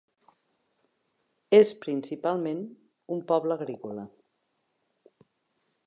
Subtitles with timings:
[1.57, 2.65] És principalment
[3.17, 4.11] un poble agrícola.